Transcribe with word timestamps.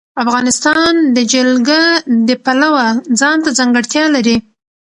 افغانستان 0.23 0.93
د 1.15 1.17
جلګه 1.33 1.81
د 2.27 2.29
پلوه 2.45 2.85
ځانته 3.19 3.49
ځانګړتیا 3.57 4.03
لري. 4.15 4.37